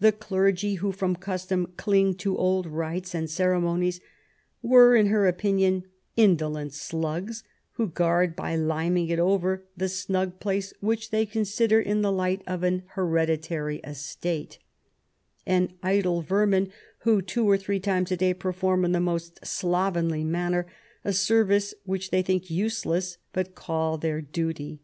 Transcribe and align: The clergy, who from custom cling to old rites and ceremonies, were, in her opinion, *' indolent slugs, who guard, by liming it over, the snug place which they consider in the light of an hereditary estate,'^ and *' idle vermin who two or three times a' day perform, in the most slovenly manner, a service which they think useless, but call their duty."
The 0.00 0.10
clergy, 0.10 0.74
who 0.74 0.90
from 0.90 1.14
custom 1.14 1.72
cling 1.76 2.16
to 2.16 2.36
old 2.36 2.66
rites 2.66 3.14
and 3.14 3.30
ceremonies, 3.30 4.00
were, 4.60 4.96
in 4.96 5.06
her 5.06 5.28
opinion, 5.28 5.84
*' 6.00 6.16
indolent 6.26 6.72
slugs, 6.74 7.44
who 7.74 7.86
guard, 7.86 8.34
by 8.34 8.56
liming 8.56 9.08
it 9.08 9.20
over, 9.20 9.64
the 9.76 9.88
snug 9.88 10.40
place 10.40 10.72
which 10.80 11.10
they 11.12 11.24
consider 11.26 11.78
in 11.80 12.02
the 12.02 12.10
light 12.10 12.42
of 12.48 12.64
an 12.64 12.82
hereditary 12.96 13.76
estate,'^ 13.84 14.58
and 15.46 15.74
*' 15.78 15.80
idle 15.94 16.22
vermin 16.22 16.72
who 17.02 17.22
two 17.22 17.48
or 17.48 17.56
three 17.56 17.78
times 17.78 18.10
a' 18.10 18.16
day 18.16 18.34
perform, 18.34 18.84
in 18.84 18.90
the 18.90 18.98
most 18.98 19.46
slovenly 19.46 20.24
manner, 20.24 20.66
a 21.04 21.12
service 21.12 21.72
which 21.84 22.10
they 22.10 22.20
think 22.20 22.50
useless, 22.50 23.18
but 23.32 23.54
call 23.54 23.96
their 23.96 24.20
duty." 24.20 24.80